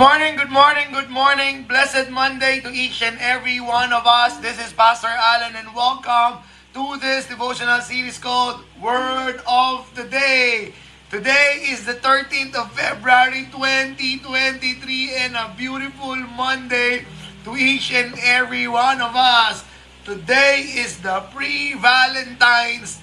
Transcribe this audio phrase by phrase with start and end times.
[0.00, 1.64] Morning, good morning, good morning.
[1.64, 4.38] Blessed Monday to each and every one of us.
[4.38, 6.40] This is Pastor Allen and welcome
[6.72, 10.72] to this devotional series called Word of the Day.
[11.10, 17.04] Today is the 13th of February 2023 and a beautiful Monday
[17.44, 19.66] to each and every one of us.
[20.06, 23.02] Today is the pre-Valentine's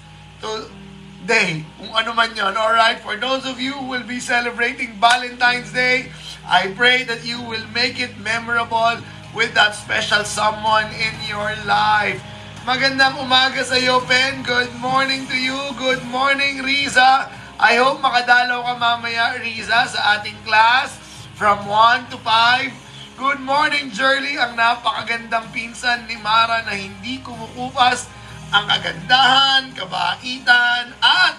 [1.28, 1.60] Day.
[1.76, 2.56] Kung ano man yun.
[2.56, 6.08] Alright, for those of you who will be celebrating Valentine's Day,
[6.48, 9.04] I pray that you will make it memorable
[9.36, 12.16] with that special someone in your life.
[12.64, 14.40] Magandang umaga sa iyo, Pen.
[14.40, 15.56] Good morning to you.
[15.76, 17.28] Good morning, Riza.
[17.60, 20.96] I hope makadalaw ka mamaya, Riza, sa ating class
[21.36, 23.20] from 1 to 5.
[23.20, 28.06] Good morning, Jerly, ang napakagandang pinsan ni Mara na hindi kumukupas
[28.48, 31.36] ang kagandahan, kabaitan, at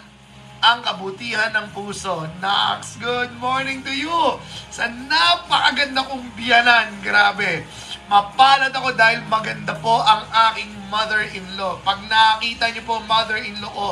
[0.61, 2.29] ang kabutihan ng puso.
[2.37, 4.37] Nax, good morning to you!
[4.69, 7.65] Sa napakaganda kong biyanan, grabe.
[8.05, 11.81] Mapalad ako dahil maganda po ang aking mother-in-law.
[11.81, 13.89] Pag nakita niyo po mother-in-law ko,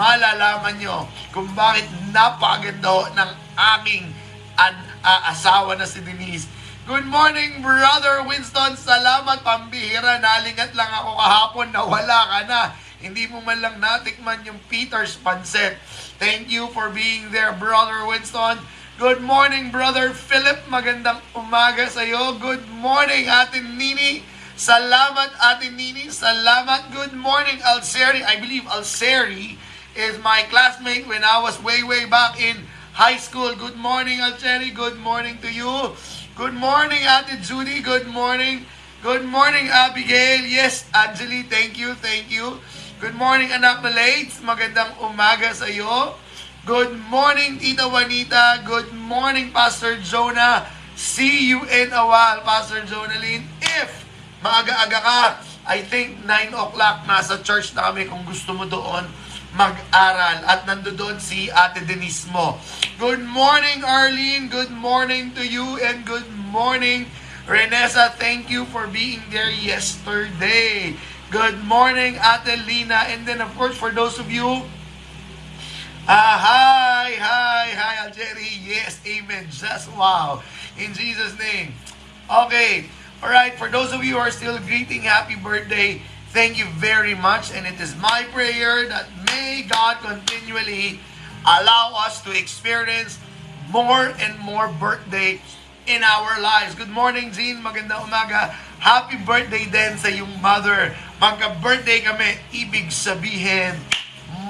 [0.00, 1.04] malalaman niyo
[1.36, 1.84] kung bakit
[2.16, 3.30] napakaganda ng
[3.76, 4.08] aking
[4.56, 6.48] an- uh, asawa na si Denise.
[6.84, 8.76] Good morning, Brother Winston.
[8.76, 10.20] Salamat, pambihira.
[10.20, 12.62] Nalingat lang ako kahapon na wala ka na.
[13.00, 15.80] Hindi mo man lang natikman yung Peter's Pancet.
[16.20, 18.60] Thank you for being there, Brother Winston.
[19.00, 20.60] Good morning, Brother Philip.
[20.68, 22.36] Magandang umaga sa iyo.
[22.36, 24.20] Good morning, Ate Nini.
[24.52, 26.12] Salamat, Ate Nini.
[26.12, 26.92] Salamat.
[26.92, 28.20] Good morning, Alseri.
[28.28, 29.56] I believe Alseri
[29.96, 32.60] is my classmate when I was way, way back in
[32.92, 33.56] high school.
[33.56, 34.68] Good morning, Alseri.
[34.68, 35.96] Good morning to you.
[36.34, 37.78] Good morning, Ate Judy.
[37.78, 38.66] Good morning.
[39.06, 40.42] Good morning, Abigail.
[40.42, 41.46] Yes, Angeli.
[41.46, 42.58] Thank you, thank you.
[42.98, 44.42] Good morning, anak na Lates.
[44.42, 46.18] Magandang umaga sa iyo.
[46.66, 48.66] Good morning, Tita Juanita.
[48.66, 50.66] Good morning, Pastor Jonah.
[50.98, 53.46] See you in a while, Pastor Jonalyn.
[53.62, 54.02] If
[54.42, 55.22] maaga-aga ka,
[55.70, 59.06] I think 9 o'clock nasa church na kami kung gusto mo doon
[59.54, 60.42] mag-aral.
[60.44, 62.58] At nandoon si Ate Denise mo.
[62.98, 64.50] Good morning, Arlene.
[64.50, 67.06] Good morning to you and good morning,
[67.46, 68.14] Renessa.
[68.18, 70.94] Thank you for being there yesterday.
[71.30, 73.10] Good morning, Ate Lina.
[73.10, 74.62] And then, of course, for those of you,
[76.06, 78.54] ah, hi, hi, hi, Algeri.
[78.62, 79.46] Yes, amen.
[79.50, 80.42] Just wow.
[80.78, 81.74] In Jesus' name.
[82.30, 82.86] Okay.
[83.22, 83.54] All right.
[83.54, 86.02] For those of you who are still greeting, happy birthday.
[86.34, 87.54] Thank you very much.
[87.54, 90.98] And it is my prayer that may God continually
[91.46, 93.22] allow us to experience
[93.70, 95.38] more and more birthday
[95.86, 96.74] in our lives.
[96.74, 97.62] Good morning, Jean.
[97.62, 98.50] Maganda umaga.
[98.82, 100.90] Happy birthday din sa iyong mother.
[101.22, 103.78] Magka-birthday kami, ibig sabihin,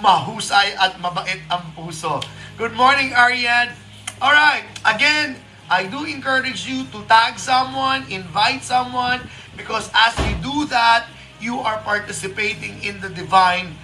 [0.00, 2.24] mahusay at mabait ang puso.
[2.56, 3.76] Good morning, Ariane.
[4.24, 5.36] Alright, again,
[5.68, 9.20] I do encourage you to tag someone, invite someone,
[9.52, 11.12] because as you do that,
[11.44, 13.76] you are participating in the divine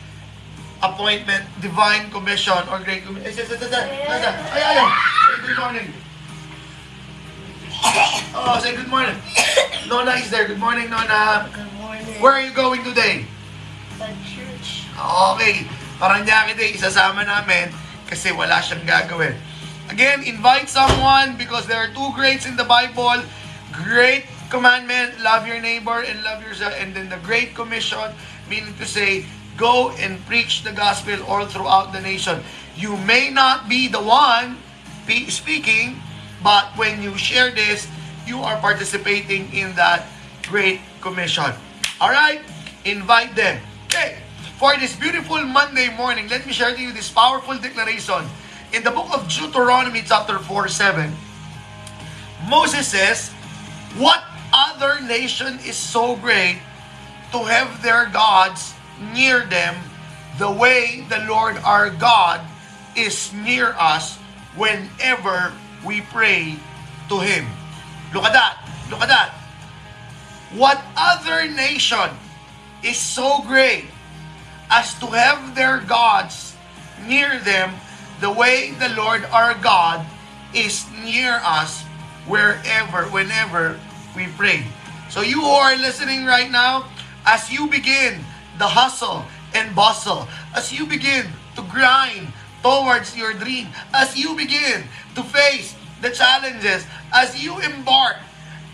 [0.80, 3.28] appointment, divine commission, or great commission.
[3.28, 4.88] Ay, ay, ay,
[5.44, 5.92] good morning.
[8.32, 9.16] Oh, say good morning.
[9.92, 10.48] Nona is there.
[10.48, 11.52] Good morning, Nona.
[11.52, 12.16] Good morning.
[12.24, 13.28] Where are you going today?
[14.00, 14.88] Sa church.
[15.36, 15.68] Okay.
[16.00, 17.68] Parang niya kita isasama namin
[18.08, 19.36] kasi wala siyang gagawin.
[19.92, 23.20] Again, invite someone because there are two greats in the Bible.
[23.84, 26.74] Great commandment, love your neighbor and love yourself.
[26.76, 28.10] And then the Great Commission,
[28.50, 29.24] meaning to say,
[29.56, 32.42] go and preach the gospel all throughout the nation.
[32.76, 34.58] You may not be the one
[35.28, 35.96] speaking,
[36.42, 37.88] but when you share this,
[38.26, 40.06] you are participating in that
[40.46, 41.50] Great Commission.
[42.00, 42.40] All right?
[42.84, 43.60] Invite them.
[43.86, 44.18] Okay.
[44.58, 48.28] For this beautiful Monday morning, let me share to you this powerful declaration.
[48.72, 51.10] In the book of Deuteronomy chapter 4, 7,
[52.48, 53.30] Moses says,
[53.98, 56.58] What other nation is so great
[57.32, 58.74] to have their gods
[59.12, 59.76] near them
[60.38, 62.40] the way the Lord our God
[62.96, 64.16] is near us
[64.56, 65.52] whenever
[65.84, 66.56] we pray
[67.08, 67.46] to Him?
[68.12, 68.58] Look at that.
[68.90, 69.34] Look at that.
[70.52, 72.10] What other nation
[72.82, 73.84] is so great
[74.70, 76.56] as to have their gods
[77.06, 77.74] near them
[78.20, 80.04] the way the Lord our God
[80.54, 81.82] is near us
[82.26, 83.78] wherever, whenever
[84.16, 84.64] we pray.
[85.10, 86.86] So you who are listening right now,
[87.26, 88.20] as you begin
[88.58, 89.24] the hustle
[89.54, 91.26] and bustle, as you begin
[91.56, 94.84] to grind towards your dream, as you begin
[95.14, 98.16] to face the challenges, as you embark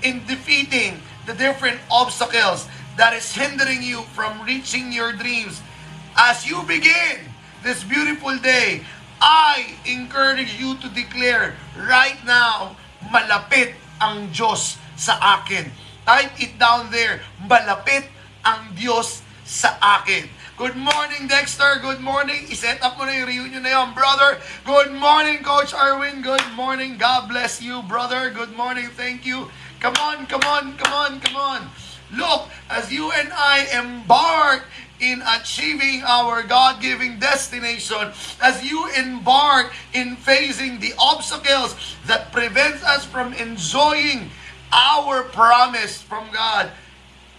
[0.02, 5.62] in defeating the different obstacles that is hindering you from reaching your dreams,
[6.16, 7.20] as you begin
[7.62, 8.84] this beautiful day,
[9.20, 12.76] I encourage you to declare right now,
[13.08, 15.70] malapit ang Diyos sa akin.
[16.08, 17.20] Type it down there.
[17.44, 18.08] Malapit
[18.42, 20.26] ang Diyos sa akin.
[20.56, 21.78] Good morning, Dexter.
[21.84, 22.48] Good morning.
[22.48, 24.40] I-set up mo na yung reunion na yun, brother.
[24.64, 26.24] Good morning, Coach Arwin.
[26.24, 26.96] Good morning.
[26.96, 28.32] God bless you, brother.
[28.32, 28.88] Good morning.
[28.96, 29.52] Thank you.
[29.84, 31.60] Come on, come on, come on, come on.
[32.08, 34.64] Look, as you and I embark
[34.96, 41.76] in achieving our God-given destination, as you embark in facing the obstacles
[42.06, 44.32] that prevent us from enjoying
[44.72, 46.70] our promise from God,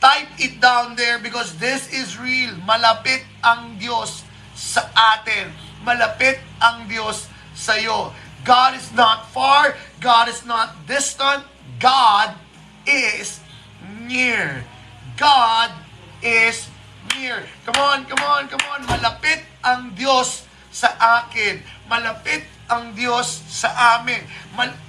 [0.02, 2.54] type it down there because this is real.
[2.64, 5.52] Malapit ang Diyos sa atin.
[5.86, 8.14] Malapit ang Diyos sa iyo.
[8.46, 9.76] God is not far.
[10.00, 11.44] God is not distant.
[11.82, 12.38] God
[12.88, 13.44] is
[14.08, 14.64] near.
[15.18, 15.74] God
[16.24, 16.70] is
[17.18, 17.44] near.
[17.66, 18.86] Come on, come on, come on.
[18.88, 21.60] Malapit ang Diyos sa akin.
[21.90, 24.22] Malapit ang Diyos sa amin.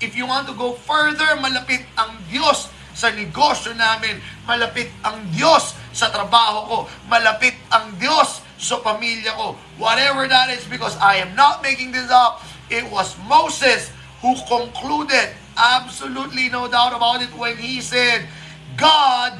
[0.00, 4.18] If you want to go further, malapit ang Diyos sa negosyo namin.
[4.48, 6.78] Malapit ang Diyos sa trabaho ko.
[7.06, 9.54] Malapit ang Diyos sa pamilya ko.
[9.76, 12.42] Whatever that is, because I am not making this up.
[12.72, 13.92] It was Moses
[14.24, 18.26] who concluded, absolutely no doubt about it, when he said,
[18.74, 19.36] God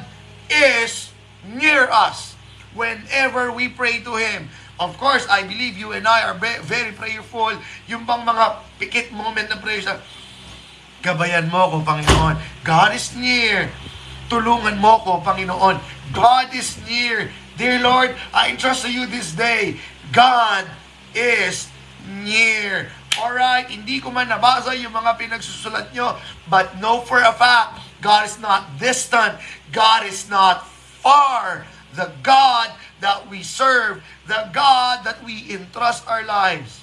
[0.49, 1.11] is
[1.45, 2.39] near us
[2.73, 4.49] whenever we pray to Him.
[4.79, 7.59] Of course, I believe you and I are very prayerful.
[7.91, 9.83] Yung bang mga pikit moment na prayer
[11.01, 12.35] gabayan mo ko, Panginoon.
[12.63, 13.71] God is near.
[14.29, 15.79] Tulungan mo ko, Panginoon.
[16.13, 17.31] God is near.
[17.59, 19.79] Dear Lord, I entrust to you this day.
[20.15, 20.63] God
[21.11, 21.67] is
[22.23, 22.87] near.
[23.19, 26.15] Alright, hindi ko man nabasa yung mga pinagsusulat nyo,
[26.47, 29.35] but know for a fact, God is not distant.
[29.75, 30.63] God is not
[31.03, 31.67] far.
[31.99, 32.71] The God
[33.03, 36.79] that we serve, the God that we entrust our lives,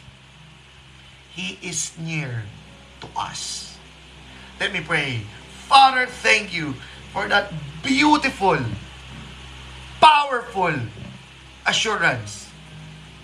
[1.33, 2.45] He is near
[3.01, 3.75] to us.
[4.58, 5.20] Let me pray.
[5.69, 6.75] Father, thank you
[7.12, 8.58] for that beautiful,
[10.00, 10.75] powerful
[11.67, 12.49] assurance.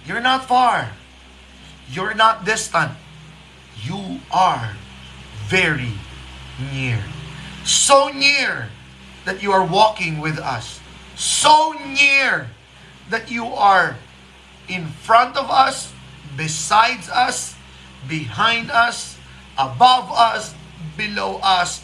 [0.05, 0.90] You're not far.
[1.88, 2.93] You're not distant.
[3.82, 4.75] You are
[5.46, 5.93] very
[6.73, 7.02] near.
[7.64, 8.69] So near
[9.25, 10.81] that you are walking with us.
[11.14, 12.49] So near
[13.11, 13.96] that you are
[14.69, 15.93] in front of us,
[16.37, 17.55] besides us,
[18.08, 19.19] behind us,
[19.58, 20.55] above us,
[20.97, 21.83] below us,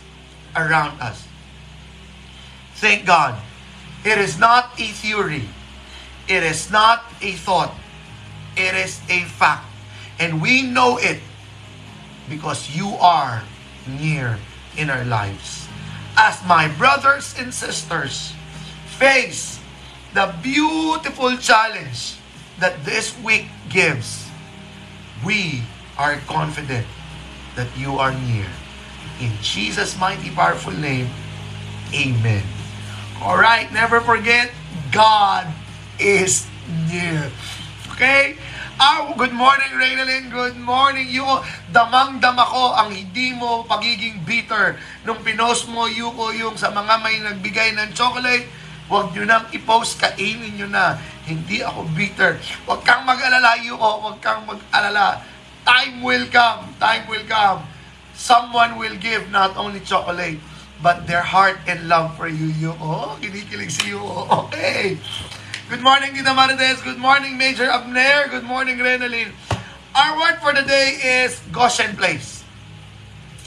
[0.56, 1.26] around us.
[2.76, 3.40] Thank God.
[4.04, 5.48] It is not a theory.
[6.28, 7.74] It is not a thought.
[8.56, 9.66] It is a fact.
[10.18, 11.20] And we know it
[12.28, 13.42] because you are
[13.86, 14.38] near
[14.76, 15.66] in our lives.
[16.16, 18.34] As my brothers and sisters
[18.98, 19.58] face
[20.14, 22.16] the beautiful challenge
[22.58, 24.26] that this week gives,
[25.24, 25.62] we
[25.96, 26.86] are confident
[27.56, 28.46] that you are near.
[29.18, 31.10] In Jesus' mighty powerful name,
[31.90, 32.44] Amen.
[33.18, 34.54] All right, never forget,
[34.94, 35.50] God
[35.98, 36.46] is
[36.86, 37.32] near.
[37.96, 38.38] Okay?
[38.78, 40.30] Ah, good morning, Reynalyn.
[40.30, 41.42] Good morning, Yuko.
[41.74, 44.78] Damang-dama ko ang hindi mo pagiging bitter.
[45.02, 48.46] Nung pinost mo, Yuko, yung sa mga may nagbigay ng chocolate,
[48.86, 50.94] huwag nyo nang i-post, kainin nyo na.
[51.26, 52.38] Hindi ako bitter.
[52.70, 53.98] Huwag kang mag-alala, Yuko.
[53.98, 55.26] Huwag kang mag-alala.
[55.66, 56.70] Time will come.
[56.78, 57.66] Time will come.
[58.18, 60.42] Someone will give not only chocolate,
[60.82, 63.14] but their heart and love for you, Yuko.
[63.22, 64.26] Kinikilig si Yuko.
[64.50, 64.98] Okay.
[65.70, 66.82] Good morning, Tita Marites.
[66.82, 68.26] Good morning, Major Abner.
[68.26, 69.30] Good morning, Renalyn.
[69.94, 72.42] Our word for the day is Goshen Place.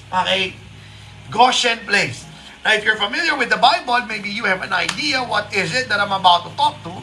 [0.07, 0.55] Okay?
[1.27, 2.23] Goshen Place.
[2.63, 5.91] Now, if you're familiar with the Bible, maybe you have an idea what is it
[5.91, 6.95] that I'm about to talk to.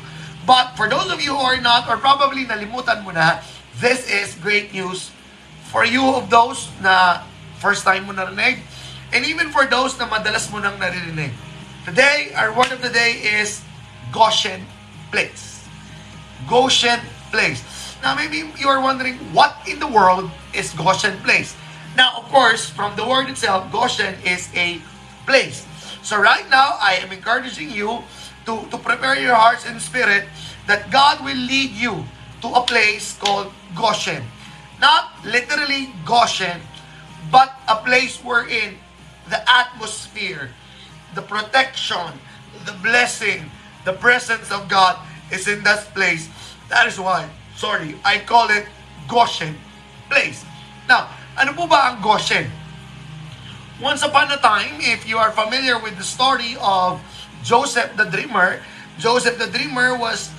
[0.49, 3.45] But for those of you who are not, or probably nalimutan mo na,
[3.77, 5.13] this is great news
[5.69, 7.28] for you of those na
[7.59, 8.63] first time mo narinig,
[9.13, 11.33] and even for those na madalas mo nang naririnig.
[11.89, 13.65] Today, our word of the day is
[14.13, 14.65] Goshen
[15.11, 15.65] place.
[16.47, 17.01] Goshen
[17.33, 17.65] place.
[18.03, 21.57] Now, maybe you are wondering, what in the world is Goshen place?
[21.97, 24.81] Now, of course, from the word itself, Goshen is a
[25.27, 25.67] place.
[26.03, 28.05] So right now, I am encouraging you
[28.47, 30.29] to, to prepare your hearts and spirit
[30.67, 32.05] that God will lead you
[32.43, 34.23] to a place called Goshen.
[34.81, 36.61] Not literally Goshen,
[37.31, 38.77] but a place wherein
[39.29, 40.51] the atmosphere,
[41.15, 42.13] the protection,
[42.65, 43.51] the blessing,
[43.85, 44.97] the presence of God
[45.31, 46.29] is in that place.
[46.69, 48.67] That is why, sorry, I call it
[49.09, 49.57] Goshen
[50.09, 50.45] place.
[50.89, 52.49] Now, ano po ba ang Goshen?
[53.79, 56.99] Once upon a time, if you are familiar with the story of
[57.47, 58.61] Joseph the Dreamer,
[58.99, 60.35] Joseph the Dreamer was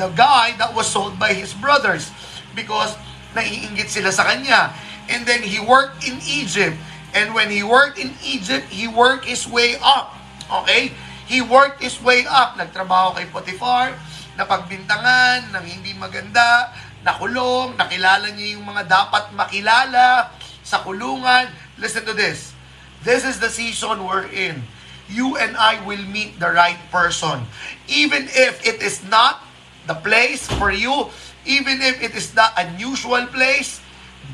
[0.00, 2.08] the guy that was sold by his brothers
[2.56, 2.96] because
[3.36, 4.72] naiinggit sila sa kanya.
[5.10, 6.78] And then he worked in Egypt
[7.14, 10.14] And when he worked in Egypt, he worked his way up.
[10.62, 10.94] Okay?
[11.26, 12.54] He worked his way up.
[12.54, 13.94] Nagtrabaho kay Potiphar,
[14.38, 16.70] napagbintangan ng hindi maganda,
[17.02, 20.30] nakulong, nakilala niya yung mga dapat makilala
[20.62, 21.50] sa kulungan.
[21.82, 22.54] Listen to this.
[23.02, 24.62] This is the season we're in.
[25.10, 27.42] You and I will meet the right person.
[27.90, 29.42] Even if it is not
[29.90, 31.10] the place for you,
[31.42, 33.82] even if it is not unusual place,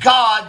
[0.04, 0.44] God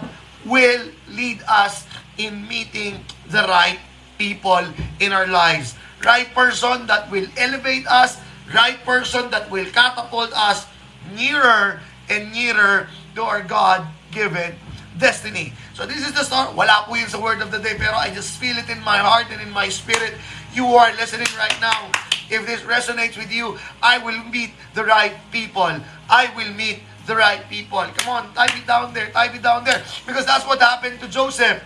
[0.47, 1.85] will lead us
[2.17, 3.79] in meeting the right
[4.17, 4.63] people
[4.99, 5.75] in our lives.
[6.03, 8.17] Right person that will elevate us,
[8.53, 10.65] right person that will catapult us
[11.13, 14.55] nearer and nearer to our God-given
[14.97, 15.53] destiny.
[15.73, 16.55] So this is the start.
[16.55, 18.97] Wala po yun sa word of the day, pero I just feel it in my
[18.97, 20.17] heart and in my spirit.
[20.53, 21.91] You are listening right now.
[22.29, 25.69] If this resonates with you, I will meet the right people.
[26.09, 27.79] I will meet the right people.
[28.03, 29.81] Come on, type it down there, type it down there.
[30.05, 31.63] Because that's what happened to Joseph.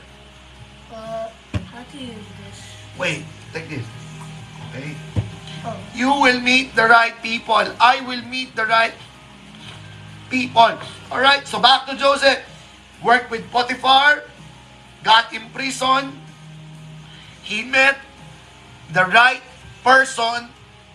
[0.94, 1.28] Uh,
[1.74, 2.14] how to use
[2.46, 2.58] this?
[2.98, 3.86] Wait, take this.
[4.70, 4.96] Okay?
[5.66, 7.66] Oh, You will meet the right people.
[7.82, 8.94] I will meet the right
[10.30, 10.78] people.
[11.12, 12.40] Alright, so back to Joseph.
[13.04, 14.24] Worked with Potiphar,
[15.04, 16.22] got in prison.
[17.42, 17.98] He met
[18.94, 19.42] the right
[19.84, 20.54] person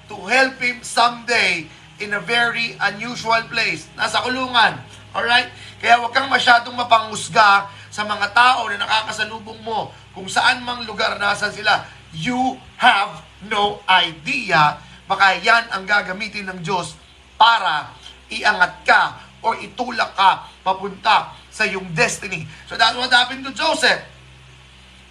[0.09, 1.67] to help him someday
[2.01, 3.89] in a very unusual place.
[3.97, 4.77] Nasa kulungan.
[5.17, 5.49] Alright?
[5.81, 11.17] Kaya huwag kang masyadong mapanghusga sa mga tao na nakakasalubong mo kung saan mang lugar
[11.17, 11.89] nasan sila.
[12.13, 14.81] You have no idea.
[15.09, 16.97] Baka yan ang gagamitin ng Diyos
[17.41, 17.93] para
[18.29, 19.03] iangat ka
[19.45, 22.45] o itulak ka papunta sa iyong destiny.
[22.69, 24.03] So that's what happened to Joseph.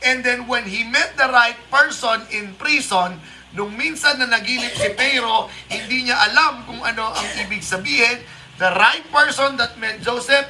[0.05, 3.17] And then when he met the right person in prison,
[3.55, 8.19] nung minsan na nagilip si Pharaoh, hindi niya alam kung ano ang ibig sabihin.
[8.55, 10.47] The right person that met Joseph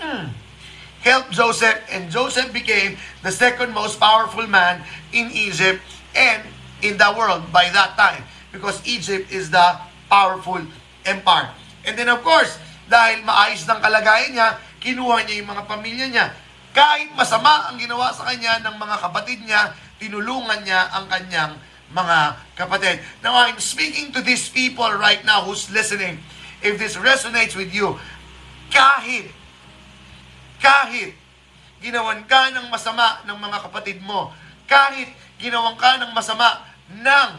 [0.00, 0.24] mm,
[1.00, 5.80] helped Joseph, and Joseph became the second most powerful man in Egypt
[6.12, 6.44] and
[6.84, 8.24] in the world by that time.
[8.52, 10.60] Because Egypt is the powerful
[11.04, 11.52] empire.
[11.84, 14.48] And then of course, dahil maayos ng kalagayan niya,
[14.80, 16.26] kinuha niya yung mga pamilya niya.
[16.70, 21.54] Kahit masama ang ginawa sa kanya ng mga kapatid niya, tinulungan niya ang kanyang
[21.90, 23.02] mga kapatid.
[23.22, 26.22] Now, I'm speaking to these people right now who's listening.
[26.62, 27.98] If this resonates with you,
[28.70, 29.32] kahit,
[30.62, 31.16] kahit
[31.80, 34.30] ginawan ka ng masama ng mga kapatid mo,
[34.70, 36.62] kahit ginawan ka ng masama
[36.94, 37.30] ng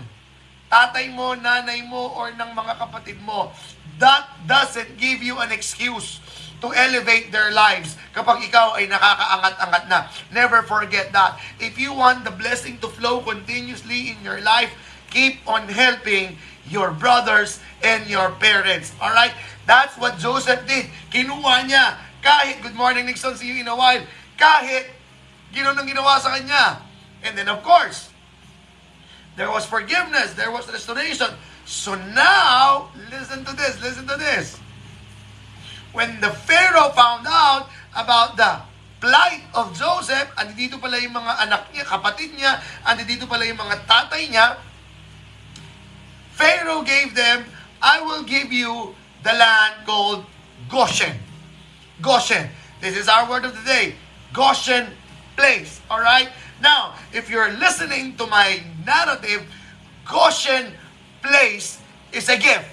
[0.67, 3.53] tatay mo, nanay mo, or ng mga kapatid mo,
[4.01, 6.19] that doesn't give you an excuse
[6.61, 9.99] to elevate their lives kapag ikaw ay nakakaangat-angat na.
[10.29, 11.41] Never forget that.
[11.57, 14.69] If you want the blessing to flow continuously in your life,
[15.09, 16.37] keep on helping
[16.69, 18.93] your brothers and your parents.
[19.01, 19.33] Alright?
[19.65, 20.87] That's what Joseph did.
[21.09, 21.97] Kinuha niya.
[22.21, 24.05] Kahit, good morning Nixon, see you in a while.
[24.37, 24.93] Kahit,
[25.49, 26.85] ginawa ng ginawa sa kanya.
[27.25, 28.13] And then of course,
[29.35, 31.33] there was forgiveness, there was restoration.
[31.65, 34.61] So now, listen to this, listen to this.
[35.91, 38.63] When the Pharaoh found out about the
[39.01, 43.43] plight of Joseph, andi dito pala yung mga anak niya, kapatid niya, andi dito pala
[43.43, 44.55] yung mga tatay niya,
[46.37, 47.43] Pharaoh gave them,
[47.81, 48.95] I will give you
[49.25, 50.25] the land called
[50.69, 51.17] Goshen.
[52.01, 52.49] Goshen.
[52.79, 53.93] This is our word of the day.
[54.33, 54.87] Goshen
[55.35, 55.81] place.
[55.89, 56.29] All right?
[56.61, 59.45] Now, if you're listening to my narrative,
[60.05, 60.73] Goshen
[61.21, 61.81] place
[62.13, 62.69] is a gift.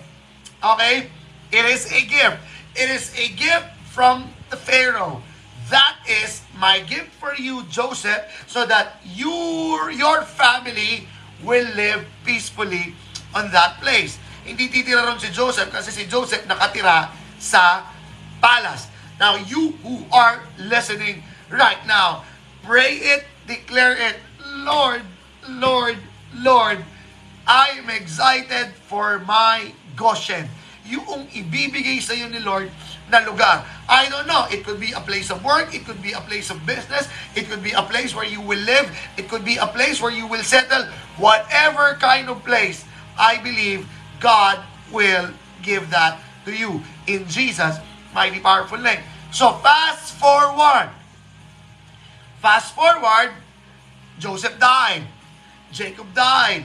[0.64, 1.08] Okay?
[1.52, 2.38] It is a gift.
[2.78, 5.18] It is a gift from the Pharaoh.
[5.66, 11.10] That is my gift for you, Joseph, so that your, your family
[11.42, 12.94] will live peacefully
[13.34, 14.22] on that place.
[14.46, 17.10] Hindi titira ron si Joseph kasi si Joseph nakatira
[17.42, 17.82] sa
[18.38, 18.86] palace.
[19.18, 22.22] Now, you who are listening right now,
[22.62, 24.22] pray it, declare it,
[24.62, 25.02] Lord,
[25.50, 25.98] Lord,
[26.30, 26.78] Lord,
[27.42, 30.46] I am excited for my Goshen.
[30.88, 32.72] Yung ibibigay sa iyo ni Lord
[33.12, 33.64] na lugar.
[33.88, 34.48] I don't know.
[34.48, 35.72] It could be a place of work.
[35.72, 37.08] It could be a place of business.
[37.36, 38.88] It could be a place where you will live.
[39.16, 40.88] It could be a place where you will settle.
[41.20, 42.84] Whatever kind of place,
[43.16, 43.88] I believe
[44.20, 44.60] God
[44.92, 47.76] will give that to you in Jesus'
[48.14, 49.00] mighty powerful name.
[49.32, 50.88] So fast forward.
[52.40, 53.34] Fast forward,
[54.18, 55.02] Joseph died.
[55.72, 56.64] Jacob died.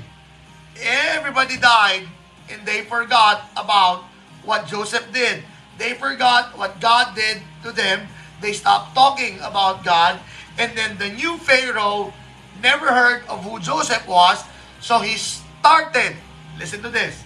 [0.79, 2.07] Everybody died
[2.49, 4.05] and they forgot about
[4.45, 5.43] what Joseph did.
[5.77, 8.07] They forgot what God did to them.
[8.41, 10.19] They stopped talking about God.
[10.57, 12.13] And then the new Pharaoh
[12.61, 14.43] never heard of who Joseph was.
[14.79, 16.15] So he started,
[16.59, 17.23] listen to this,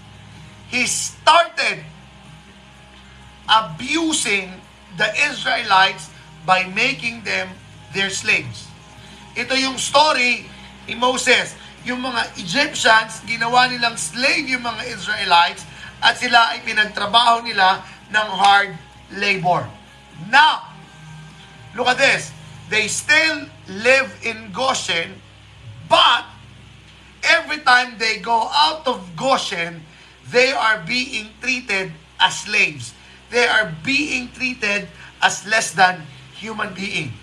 [0.69, 1.83] he started
[3.49, 4.51] abusing
[4.97, 6.09] the Israelites
[6.45, 7.49] by making them
[7.93, 8.67] their slaves.
[9.37, 10.49] Ito yung story
[10.87, 11.55] ni Moses.
[11.87, 15.63] Yung mga Egyptians, ginawa nilang slave yung mga Israelites
[16.01, 18.71] at sila ay pinagtrabaho nila ng hard
[19.17, 19.65] labor.
[20.29, 20.73] Now,
[21.73, 22.33] look at this.
[22.69, 25.17] They still live in Goshen,
[25.87, 26.27] but
[27.23, 29.81] every time they go out of Goshen,
[30.27, 32.91] they are being treated as slaves.
[33.31, 34.87] They are being treated
[35.23, 36.03] as less than
[36.35, 37.15] human being.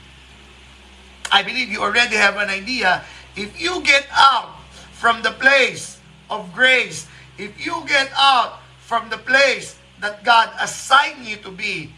[1.33, 3.04] I believe you already have an idea.
[3.37, 4.57] If you get out
[4.93, 6.00] from the place
[6.31, 11.91] of grace, if you get out from the place that God assigned you to be,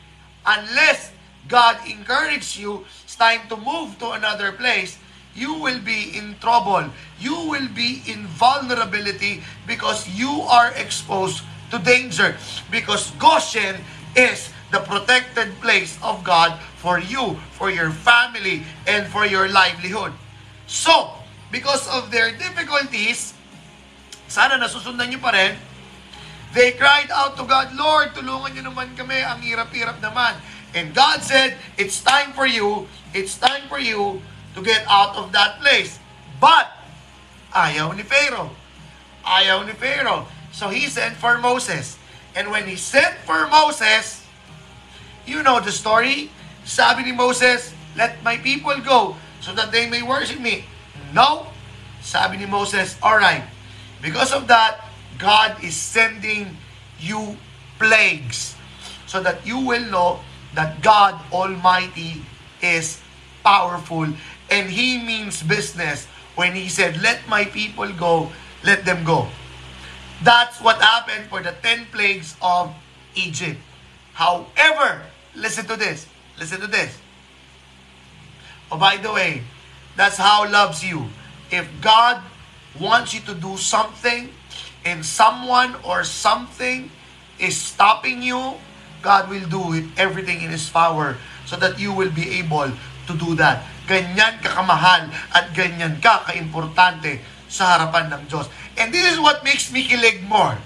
[0.46, 1.10] unless
[1.48, 4.98] God encourages you, it's time to move to another place,
[5.34, 6.88] you will be in trouble.
[7.20, 12.34] You will be in vulnerability because you are exposed to danger.
[12.70, 13.76] Because Goshen
[14.16, 20.12] is the protected place of God for you, for your family, and for your livelihood.
[20.66, 21.10] So,
[21.52, 23.34] because of their difficulties,
[24.26, 25.54] sana nasusundan nyo pa rin,
[26.56, 30.40] they cried out to God, Lord, tulungan nyo naman kami, ang hirap-hirap naman.
[30.72, 34.24] And God said, it's time for you, it's time for you
[34.56, 36.00] to get out of that place.
[36.40, 36.72] But,
[37.52, 38.56] ayaw ni Pharaoh.
[39.20, 40.24] Ayaw ni Pharaoh.
[40.56, 42.00] So he sent for Moses.
[42.32, 44.24] And when he sent for Moses,
[45.28, 46.32] you know the story.
[46.64, 50.64] Sabi ni Moses, let my people go so that they may worship me.
[51.12, 51.52] No.
[52.00, 53.44] Sabi ni Moses, all right.
[54.00, 54.85] Because of that,
[55.18, 56.56] God is sending
[56.98, 57.36] you
[57.78, 58.54] plagues
[59.06, 60.20] so that you will know
[60.54, 62.22] that God Almighty
[62.62, 63.00] is
[63.44, 64.08] powerful
[64.50, 66.06] and He means business.
[66.34, 68.30] When He said, let my people go,
[68.64, 69.28] let them go.
[70.22, 72.74] That's what happened for the 10 plagues of
[73.14, 73.60] Egypt.
[74.12, 75.02] However,
[75.34, 76.06] listen to this.
[76.38, 76.98] Listen to this.
[78.70, 79.42] Oh, by the way,
[79.96, 81.06] that's how loves you.
[81.50, 82.22] If God
[82.80, 84.28] wants you to do something
[84.86, 86.86] and someone or something
[87.42, 88.54] is stopping you,
[89.02, 92.70] God will do it everything in His power so that you will be able
[93.10, 93.66] to do that.
[93.90, 97.18] Ganyan ka kamahal at ganyan ka kaimportante
[97.50, 98.46] sa harapan ng Diyos.
[98.78, 100.58] And this is what makes me kilig more.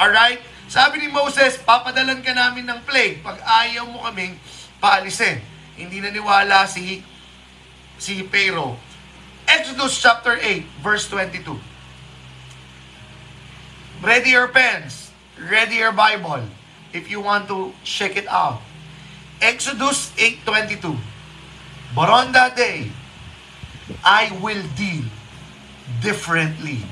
[0.00, 0.40] Alright?
[0.72, 4.36] Sabi ni Moses, papadalan ka namin ng plague pag ayaw mo kaming
[4.80, 5.40] paalisin.
[5.76, 7.04] Hindi naniwala si
[8.00, 8.76] si Pharaoh.
[9.48, 11.71] Exodus chapter 8, verse 22.
[14.02, 15.14] Ready your pens.
[15.38, 16.42] Ready your Bible.
[16.90, 18.58] If you want to check it out.
[19.38, 20.98] Exodus 8.22
[21.94, 22.90] But on that day,
[24.02, 25.06] I will deal
[26.02, 26.82] differently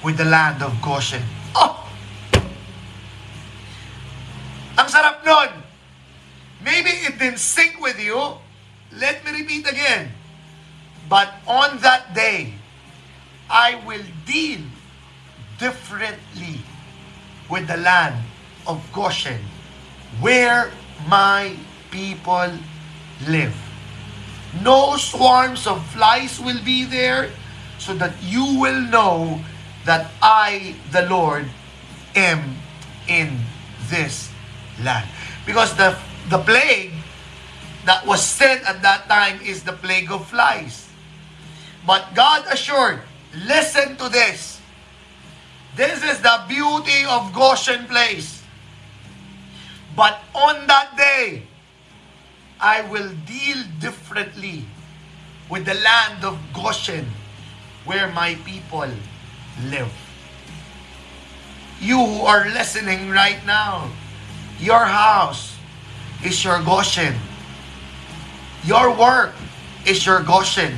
[0.00, 1.20] with the land of Goshen.
[1.52, 1.84] Oh!
[4.80, 5.52] Ang sarap nun!
[6.64, 8.40] Maybe it didn't sink with you.
[8.96, 10.08] Let me repeat again.
[11.12, 12.56] But on that day,
[13.52, 14.64] I will deal
[15.58, 16.60] differently
[17.50, 18.16] with the land
[18.66, 19.40] of Goshen,
[20.20, 20.70] where
[21.08, 21.56] my
[21.90, 22.52] people
[23.28, 23.54] live.
[24.62, 27.30] No swarms of flies will be there,
[27.78, 29.40] so that you will know
[29.84, 31.48] that I, the Lord,
[32.14, 32.56] am
[33.08, 33.40] in
[33.88, 34.30] this
[34.82, 35.08] land.
[35.46, 35.96] Because the,
[36.28, 36.92] the plague
[37.84, 40.88] that was sent at that time is the plague of flies.
[41.86, 43.00] But God assured,
[43.46, 44.51] listen to this.
[45.74, 48.42] This is the beauty of Goshen place.
[49.96, 51.44] But on that day,
[52.60, 54.64] I will deal differently
[55.48, 57.06] with the land of Goshen
[57.84, 58.88] where my people
[59.68, 59.92] live.
[61.80, 63.90] You who are listening right now,
[64.60, 65.56] your house
[66.24, 67.16] is your Goshen.
[68.64, 69.34] Your work
[69.84, 70.76] is your Goshen.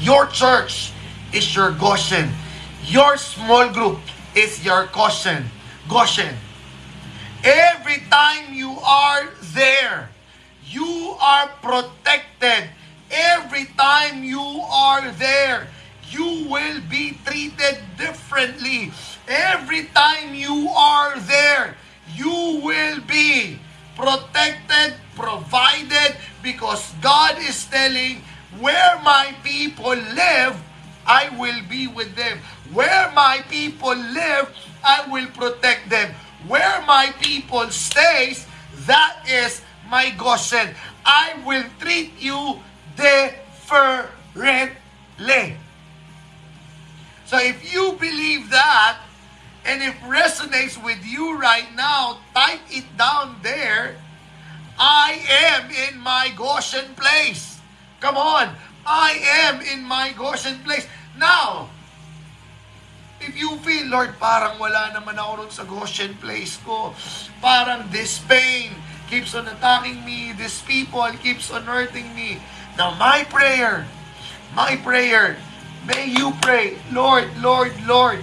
[0.00, 0.92] Your church
[1.32, 2.28] is your Goshen.
[2.88, 4.00] Your small group
[4.34, 5.44] is your Goshen.
[5.88, 6.34] Goshen.
[7.44, 10.08] Every time you are there,
[10.64, 12.70] you are protected.
[13.10, 14.40] Every time you
[14.72, 15.68] are there,
[16.08, 18.90] you will be treated differently.
[19.28, 21.76] Every time you are there,
[22.16, 23.58] you will be
[23.96, 28.24] protected, provided, because God is telling,
[28.58, 30.56] where my people live,
[31.08, 32.38] I will be with them.
[32.72, 36.14] Where my people live, I will protect them.
[36.46, 38.46] Where my people stays,
[38.86, 40.74] that is my Goshen.
[41.04, 42.60] I will treat you
[42.96, 44.12] differently.
[47.24, 49.00] So if you believe that,
[49.64, 53.96] and it resonates with you right now, type it down there.
[54.78, 57.60] I am in my Goshen place.
[58.00, 58.54] Come on.
[58.86, 60.86] I am in my Goshen place.
[61.18, 61.68] Now,
[63.18, 66.94] if you feel, Lord, parang wala naman ako ron sa Goshen place ko.
[67.42, 68.70] Parang this pain
[69.10, 70.30] keeps on attacking me.
[70.38, 72.38] This people keeps on hurting me.
[72.78, 73.90] Now, my prayer,
[74.54, 75.34] my prayer,
[75.82, 78.22] may you pray, Lord, Lord, Lord,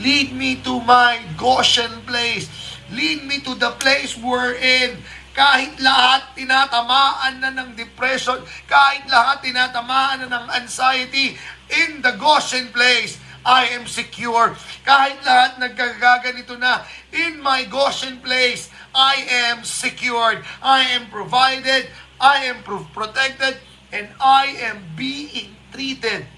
[0.00, 2.48] lead me to my Goshen place.
[2.88, 4.96] Lead me to the place wherein
[5.36, 11.36] kahit lahat tinatamaan na ng depression, kahit lahat tinatamaan na ng anxiety,
[11.68, 14.56] in the Goshen place, I am secure.
[14.84, 20.44] Kahit lahat nagkagaganito na, in my Goshen place, I am secured.
[20.60, 21.88] I am provided.
[22.20, 23.56] I am protected.
[23.88, 26.28] And I am being treated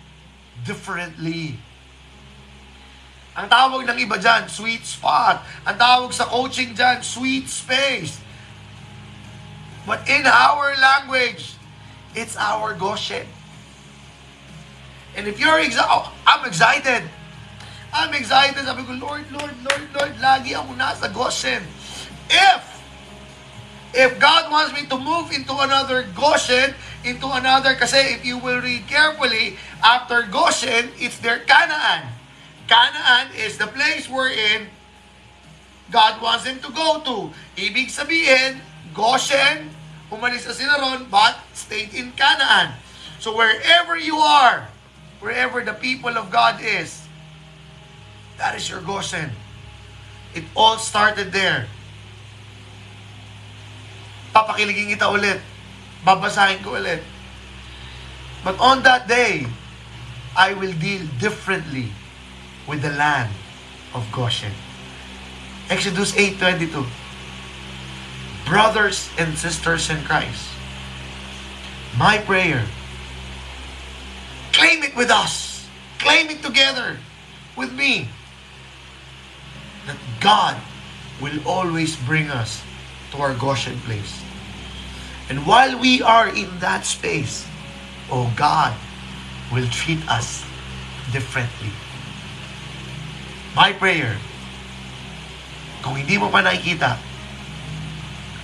[0.63, 1.59] differently.
[3.35, 5.43] Ang tawag ng iba dyan, sweet spot.
[5.65, 8.23] Ang tawag sa coaching dyan, sweet space.
[9.91, 11.59] But in our language,
[12.15, 13.27] it's our Goshen.
[15.19, 17.11] And if you're excited, oh, I'm excited.
[17.91, 18.63] I'm excited.
[18.63, 21.67] Sabi ko, Lord, Lord, Lord, Lord, lagi ako nasa Goshen.
[22.31, 22.63] If,
[23.91, 26.71] if God wants me to move into another Goshen,
[27.03, 32.15] into another, kasi if you will read carefully, after Goshen, it's their Canaan.
[32.71, 34.71] Canaan is the place wherein
[35.91, 37.35] God wants them to go to.
[37.59, 38.63] Ibig sabihin,
[38.95, 39.80] Goshen,
[40.11, 42.75] umalis na sila ron, but stayed in Canaan.
[43.23, 44.69] So wherever you are,
[45.23, 47.07] wherever the people of God is,
[48.39, 49.31] that is your Goshen.
[50.35, 51.67] It all started there.
[54.35, 55.43] Papakiligin kita ulit.
[56.07, 57.03] Babasahin ko ulit.
[58.41, 59.45] But on that day,
[60.33, 61.93] I will deal differently
[62.65, 63.29] with the land
[63.93, 64.55] of Goshen.
[65.69, 67.00] Exodus 8.22
[68.51, 70.51] Brothers and sisters in Christ,
[71.95, 72.67] my prayer,
[74.51, 75.63] claim it with us.
[76.03, 76.99] Claim it together
[77.55, 78.11] with me.
[79.87, 80.59] That God
[81.23, 82.59] will always bring us
[83.13, 84.19] to our Goshen place.
[85.31, 87.47] And while we are in that space,
[88.11, 88.75] oh God
[89.55, 90.43] will treat us
[91.15, 91.71] differently.
[93.55, 94.19] My prayer,
[95.87, 96.99] kung hindi mo pa nakikita,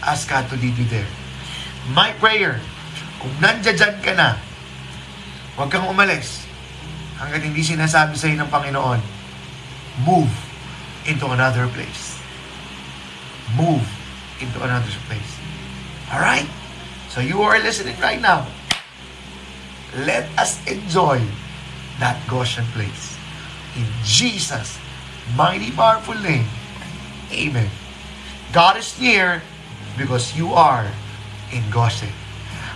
[0.02, 1.08] ask God to lead you there.
[1.92, 2.58] My prayer,
[3.22, 4.36] kung nandiyan ka na,
[5.54, 6.44] huwag kang umalis
[7.16, 9.00] hanggat hindi sinasabi sa ng Panginoon,
[10.04, 10.32] move
[11.08, 12.20] into another place.
[13.56, 13.84] Move
[14.42, 15.32] into another place.
[16.12, 16.48] Alright?
[17.08, 18.44] So you are listening right now.
[19.96, 21.24] Let us enjoy
[22.02, 23.16] that Goshen place.
[23.72, 24.76] In Jesus'
[25.32, 26.44] mighty powerful name.
[27.32, 27.70] Amen.
[28.52, 29.40] God is near
[29.96, 30.86] because you are
[31.52, 32.12] in Goshen.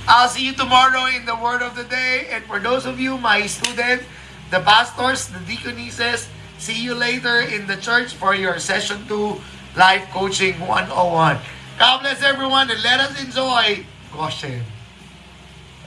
[0.08, 2.28] I'll see you tomorrow in the Word of the Day.
[2.30, 4.04] And for those of you, my students,
[4.50, 6.28] the pastors, the deaconesses,
[6.58, 9.40] see you later in the church for your session 2
[9.76, 11.38] Life Coaching 101.
[11.78, 14.64] God bless everyone and let us enjoy Goshen.